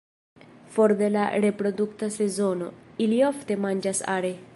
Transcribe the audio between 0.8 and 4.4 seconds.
de la reprodukta sezono, ili ofte manĝas are.